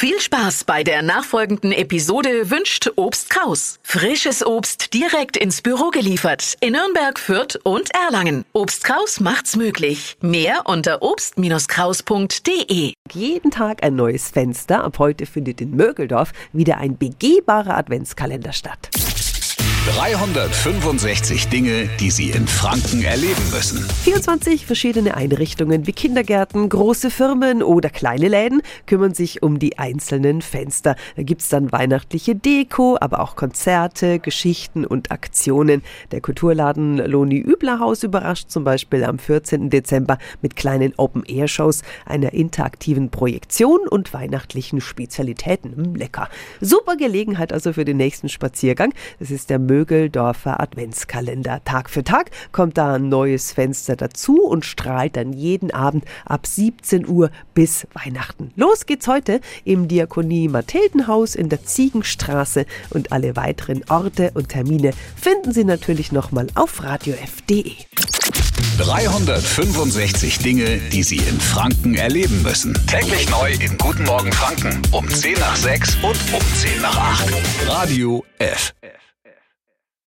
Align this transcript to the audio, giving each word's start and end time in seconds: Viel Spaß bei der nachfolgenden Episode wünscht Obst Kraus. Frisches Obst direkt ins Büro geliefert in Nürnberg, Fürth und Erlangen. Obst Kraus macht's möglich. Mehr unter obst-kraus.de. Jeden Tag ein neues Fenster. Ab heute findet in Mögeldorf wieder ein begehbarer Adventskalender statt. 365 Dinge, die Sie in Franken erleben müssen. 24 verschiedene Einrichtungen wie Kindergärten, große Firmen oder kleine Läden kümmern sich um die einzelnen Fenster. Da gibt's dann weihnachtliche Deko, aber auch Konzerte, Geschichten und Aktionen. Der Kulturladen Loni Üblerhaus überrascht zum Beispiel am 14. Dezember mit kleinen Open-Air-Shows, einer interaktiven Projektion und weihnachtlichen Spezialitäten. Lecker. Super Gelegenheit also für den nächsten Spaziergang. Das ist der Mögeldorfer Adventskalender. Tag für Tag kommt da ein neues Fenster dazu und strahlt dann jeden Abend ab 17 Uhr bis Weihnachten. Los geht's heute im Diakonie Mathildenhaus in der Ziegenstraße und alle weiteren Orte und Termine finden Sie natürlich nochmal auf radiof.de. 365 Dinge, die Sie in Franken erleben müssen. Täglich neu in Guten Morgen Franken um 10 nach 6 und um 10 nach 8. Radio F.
Viel 0.00 0.20
Spaß 0.20 0.62
bei 0.62 0.84
der 0.84 1.02
nachfolgenden 1.02 1.72
Episode 1.72 2.52
wünscht 2.52 2.88
Obst 2.94 3.30
Kraus. 3.30 3.80
Frisches 3.82 4.46
Obst 4.46 4.94
direkt 4.94 5.36
ins 5.36 5.60
Büro 5.60 5.90
geliefert 5.90 6.54
in 6.60 6.74
Nürnberg, 6.74 7.18
Fürth 7.18 7.58
und 7.64 7.90
Erlangen. 7.92 8.44
Obst 8.52 8.84
Kraus 8.84 9.18
macht's 9.18 9.56
möglich. 9.56 10.16
Mehr 10.20 10.66
unter 10.66 11.02
obst-kraus.de. 11.02 12.92
Jeden 13.10 13.50
Tag 13.50 13.82
ein 13.82 13.96
neues 13.96 14.30
Fenster. 14.30 14.84
Ab 14.84 15.00
heute 15.00 15.26
findet 15.26 15.60
in 15.60 15.74
Mögeldorf 15.74 16.30
wieder 16.52 16.78
ein 16.78 16.96
begehbarer 16.96 17.76
Adventskalender 17.76 18.52
statt. 18.52 18.90
365 19.96 21.48
Dinge, 21.48 21.88
die 21.98 22.10
Sie 22.10 22.30
in 22.30 22.46
Franken 22.46 23.02
erleben 23.02 23.42
müssen. 23.50 23.78
24 24.04 24.66
verschiedene 24.66 25.16
Einrichtungen 25.16 25.86
wie 25.86 25.92
Kindergärten, 25.92 26.68
große 26.68 27.10
Firmen 27.10 27.62
oder 27.62 27.88
kleine 27.88 28.28
Läden 28.28 28.60
kümmern 28.86 29.14
sich 29.14 29.42
um 29.42 29.58
die 29.58 29.78
einzelnen 29.78 30.42
Fenster. 30.42 30.94
Da 31.16 31.22
gibt's 31.22 31.48
dann 31.48 31.72
weihnachtliche 31.72 32.34
Deko, 32.34 32.98
aber 33.00 33.20
auch 33.20 33.34
Konzerte, 33.34 34.18
Geschichten 34.18 34.84
und 34.84 35.10
Aktionen. 35.10 35.82
Der 36.12 36.20
Kulturladen 36.20 36.98
Loni 36.98 37.38
Üblerhaus 37.38 38.02
überrascht 38.02 38.50
zum 38.50 38.64
Beispiel 38.64 39.04
am 39.04 39.18
14. 39.18 39.70
Dezember 39.70 40.18
mit 40.42 40.54
kleinen 40.54 40.92
Open-Air-Shows, 40.98 41.80
einer 42.04 42.34
interaktiven 42.34 43.08
Projektion 43.08 43.80
und 43.88 44.12
weihnachtlichen 44.12 44.82
Spezialitäten. 44.82 45.94
Lecker. 45.94 46.28
Super 46.60 46.96
Gelegenheit 46.96 47.54
also 47.54 47.72
für 47.72 47.86
den 47.86 47.96
nächsten 47.96 48.28
Spaziergang. 48.28 48.92
Das 49.18 49.30
ist 49.30 49.48
der 49.48 49.58
Mögeldorfer 49.78 50.58
Adventskalender. 50.58 51.62
Tag 51.64 51.88
für 51.88 52.02
Tag 52.02 52.32
kommt 52.50 52.78
da 52.78 52.94
ein 52.94 53.08
neues 53.08 53.52
Fenster 53.52 53.94
dazu 53.94 54.42
und 54.42 54.64
strahlt 54.64 55.16
dann 55.16 55.32
jeden 55.32 55.70
Abend 55.70 56.04
ab 56.24 56.48
17 56.48 57.06
Uhr 57.06 57.30
bis 57.54 57.86
Weihnachten. 57.92 58.50
Los 58.56 58.86
geht's 58.86 59.06
heute 59.06 59.40
im 59.64 59.86
Diakonie 59.86 60.48
Mathildenhaus 60.48 61.36
in 61.36 61.48
der 61.48 61.64
Ziegenstraße 61.64 62.66
und 62.90 63.12
alle 63.12 63.36
weiteren 63.36 63.84
Orte 63.88 64.32
und 64.34 64.48
Termine 64.48 64.90
finden 65.14 65.52
Sie 65.52 65.64
natürlich 65.64 66.10
nochmal 66.10 66.48
auf 66.56 66.82
radiof.de. 66.82 67.74
365 68.78 70.38
Dinge, 70.38 70.78
die 70.92 71.04
Sie 71.04 71.18
in 71.18 71.40
Franken 71.40 71.94
erleben 71.94 72.42
müssen. 72.42 72.74
Täglich 72.88 73.30
neu 73.30 73.52
in 73.52 73.78
Guten 73.78 74.04
Morgen 74.04 74.32
Franken 74.32 74.82
um 74.90 75.08
10 75.08 75.34
nach 75.34 75.56
6 75.56 75.96
und 76.02 76.18
um 76.32 76.40
10 76.56 76.82
nach 76.82 76.96
8. 76.96 77.32
Radio 77.68 78.24
F. 78.38 78.72